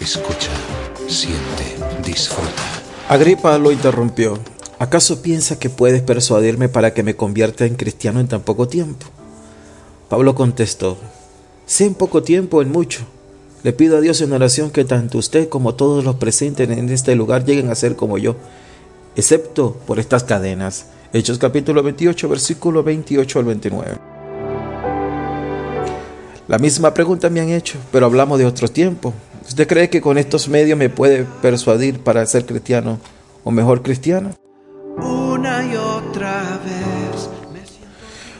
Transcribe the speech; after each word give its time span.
Escucha, 0.00 0.50
siente, 1.08 1.76
disfruta. 2.02 2.62
Agripa 3.06 3.58
lo 3.58 3.70
interrumpió. 3.70 4.38
¿Acaso 4.78 5.20
piensa 5.20 5.58
que 5.58 5.68
puedes 5.68 6.00
persuadirme 6.00 6.70
para 6.70 6.94
que 6.94 7.02
me 7.02 7.16
convierta 7.16 7.66
en 7.66 7.74
cristiano 7.74 8.18
en 8.18 8.26
tan 8.26 8.40
poco 8.40 8.66
tiempo? 8.66 9.04
Pablo 10.08 10.34
contestó, 10.34 10.96
sé 11.66 11.84
en 11.84 11.92
poco 11.92 12.22
tiempo, 12.22 12.62
en 12.62 12.72
mucho. 12.72 13.02
Le 13.62 13.74
pido 13.74 13.98
a 13.98 14.00
Dios 14.00 14.22
en 14.22 14.32
oración 14.32 14.70
que 14.70 14.86
tanto 14.86 15.18
usted 15.18 15.50
como 15.50 15.74
todos 15.74 16.02
los 16.02 16.16
presentes 16.16 16.70
en 16.70 16.88
este 16.88 17.14
lugar 17.14 17.44
lleguen 17.44 17.68
a 17.68 17.74
ser 17.74 17.94
como 17.94 18.16
yo, 18.16 18.36
excepto 19.16 19.76
por 19.86 19.98
estas 19.98 20.24
cadenas. 20.24 20.86
Hechos 21.12 21.36
capítulo 21.36 21.82
28, 21.82 22.26
versículo 22.26 22.82
28 22.82 23.38
al 23.38 23.44
29. 23.44 23.98
La 26.48 26.58
misma 26.58 26.94
pregunta 26.94 27.28
me 27.28 27.40
han 27.40 27.50
hecho, 27.50 27.78
pero 27.92 28.06
hablamos 28.06 28.38
de 28.38 28.46
otro 28.46 28.66
tiempo. 28.66 29.12
¿Usted 29.50 29.66
cree 29.66 29.90
que 29.90 30.00
con 30.00 30.16
estos 30.16 30.48
medios 30.48 30.78
me 30.78 30.88
puede 30.90 31.26
persuadir 31.42 31.98
para 31.98 32.24
ser 32.24 32.46
cristiano 32.46 33.00
o 33.42 33.50
mejor 33.50 33.82
cristiano? 33.82 34.36
Una 34.96 35.66
y 35.66 35.74
otra 35.74 36.60
vez. 36.64 37.28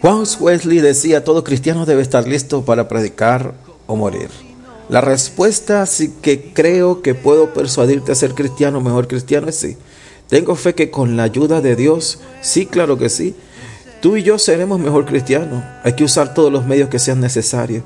Juan 0.00 0.24
Wesley 0.40 0.80
decía, 0.80 1.22
todo 1.22 1.44
cristiano 1.44 1.84
debe 1.84 2.00
estar 2.00 2.26
listo 2.26 2.64
para 2.64 2.88
predicar 2.88 3.52
o 3.86 3.96
morir. 3.96 4.30
La 4.88 5.02
respuesta, 5.02 5.84
sí 5.84 6.10
que 6.22 6.54
creo 6.54 7.02
que 7.02 7.14
puedo 7.14 7.52
persuadirte 7.52 8.10
a 8.10 8.14
ser 8.14 8.34
cristiano, 8.34 8.80
mejor 8.80 9.06
cristiano, 9.06 9.50
es 9.50 9.56
sí. 9.56 9.76
Tengo 10.30 10.54
fe 10.54 10.74
que 10.74 10.90
con 10.90 11.18
la 11.18 11.24
ayuda 11.24 11.60
de 11.60 11.76
Dios, 11.76 12.20
sí, 12.40 12.64
claro 12.64 12.96
que 12.96 13.10
sí, 13.10 13.36
tú 14.00 14.16
y 14.16 14.22
yo 14.22 14.38
seremos 14.38 14.80
mejor 14.80 15.04
cristianos. 15.04 15.62
Hay 15.82 15.92
que 15.92 16.04
usar 16.04 16.32
todos 16.32 16.50
los 16.50 16.64
medios 16.64 16.88
que 16.88 16.98
sean 16.98 17.20
necesarios. 17.20 17.84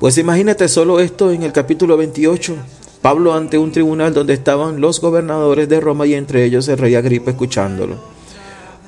Pues 0.00 0.16
imagínate 0.16 0.66
solo 0.68 0.98
esto 0.98 1.30
en 1.30 1.42
el 1.42 1.52
capítulo 1.52 1.98
28. 1.98 2.56
Pablo 3.02 3.34
ante 3.34 3.58
un 3.58 3.70
tribunal 3.70 4.14
donde 4.14 4.32
estaban 4.32 4.80
los 4.80 4.98
gobernadores 4.98 5.68
de 5.68 5.78
Roma 5.78 6.06
y 6.06 6.14
entre 6.14 6.42
ellos 6.42 6.66
el 6.68 6.78
rey 6.78 6.94
Agripa 6.94 7.32
escuchándolo. 7.32 7.96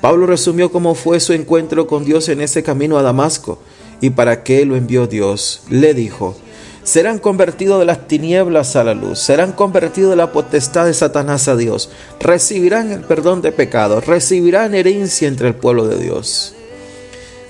Pablo 0.01 0.25
resumió 0.25 0.71
cómo 0.71 0.95
fue 0.95 1.19
su 1.19 1.33
encuentro 1.33 1.85
con 1.85 2.03
Dios 2.03 2.29
en 2.29 2.41
ese 2.41 2.63
camino 2.63 2.97
a 2.97 3.03
Damasco 3.03 3.59
y 4.01 4.09
para 4.09 4.41
qué 4.41 4.65
lo 4.65 4.75
envió 4.75 5.05
Dios. 5.05 5.61
Le 5.69 5.93
dijo, 5.93 6.35
serán 6.81 7.19
convertidos 7.19 7.77
de 7.77 7.85
las 7.85 8.07
tinieblas 8.07 8.75
a 8.75 8.83
la 8.83 8.95
luz, 8.95 9.19
serán 9.19 9.51
convertidos 9.51 10.09
de 10.09 10.15
la 10.15 10.31
potestad 10.31 10.87
de 10.87 10.95
Satanás 10.95 11.47
a 11.47 11.55
Dios, 11.55 11.91
recibirán 12.19 12.91
el 12.91 13.01
perdón 13.01 13.43
de 13.43 13.51
pecados, 13.51 14.07
recibirán 14.07 14.73
herencia 14.73 15.27
entre 15.27 15.49
el 15.49 15.53
pueblo 15.53 15.85
de 15.85 16.03
Dios. 16.03 16.55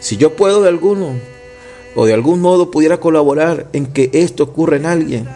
Si 0.02 0.18
yo 0.18 0.36
puedo 0.36 0.62
de 0.62 0.68
alguno 0.68 1.16
o 1.96 2.06
de 2.06 2.14
algún 2.14 2.42
modo 2.42 2.72
pudiera 2.72 3.00
colaborar 3.00 3.68
en 3.74 3.86
que 3.86 4.10
esto 4.14 4.44
ocurra 4.44 4.78
en 4.78 4.86
alguien, 4.86 5.28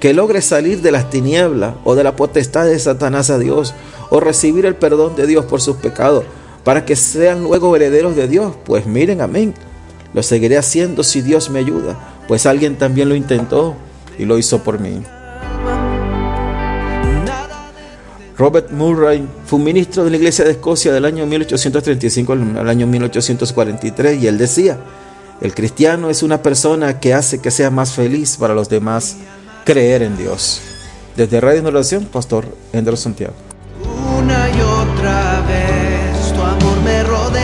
que 0.00 0.14
logre 0.14 0.42
salir 0.42 0.82
de 0.82 0.92
las 0.92 1.10
tinieblas 1.10 1.74
o 1.84 1.94
de 1.94 2.04
la 2.04 2.16
potestad 2.16 2.66
de 2.66 2.78
Satanás 2.78 3.30
a 3.30 3.38
Dios, 3.38 3.74
o 4.10 4.20
recibir 4.20 4.66
el 4.66 4.76
perdón 4.76 5.16
de 5.16 5.26
Dios 5.26 5.44
por 5.46 5.60
sus 5.60 5.76
pecados, 5.76 6.24
para 6.64 6.84
que 6.84 6.96
sean 6.96 7.42
luego 7.42 7.74
herederos 7.74 8.14
de 8.14 8.28
Dios, 8.28 8.54
pues 8.64 8.86
miren, 8.86 9.20
amén. 9.20 9.54
Lo 10.14 10.22
seguiré 10.22 10.56
haciendo 10.56 11.02
si 11.02 11.20
Dios 11.22 11.50
me 11.50 11.58
ayuda 11.58 11.96
pues 12.26 12.46
alguien 12.46 12.76
también 12.76 13.08
lo 13.08 13.14
intentó 13.14 13.76
y 14.18 14.24
lo 14.24 14.38
hizo 14.38 14.62
por 14.62 14.80
mí. 14.80 15.02
Robert 18.36 18.70
Murray 18.70 19.26
fue 19.46 19.58
ministro 19.58 20.04
de 20.04 20.10
la 20.10 20.16
Iglesia 20.16 20.44
de 20.44 20.50
Escocia 20.50 20.92
del 20.92 21.06
año 21.06 21.24
1835 21.24 22.32
al 22.32 22.68
año 22.68 22.86
1843 22.86 24.22
y 24.22 24.26
él 24.26 24.36
decía, 24.36 24.78
el 25.40 25.54
cristiano 25.54 26.08
es 26.10 26.22
una 26.22 26.42
persona 26.42 26.98
que 26.98 27.12
hace 27.12 27.40
que 27.40 27.50
sea 27.50 27.70
más 27.70 27.92
feliz 27.92 28.36
para 28.38 28.54
los 28.54 28.68
demás 28.68 29.16
creer 29.64 30.02
en 30.02 30.16
Dios. 30.16 30.62
Desde 31.16 31.40
Radio 31.40 31.60
Innovación, 31.60 32.04
Pastor 32.04 32.46
Ender 32.72 32.96
Santiago. 32.96 33.34
Una 34.18 34.48
y 34.48 34.60
otra 34.60 35.42
vez 35.46 36.32
tu 36.32 36.40
amor 36.40 36.80
me 36.82 37.02
rodea. 37.02 37.36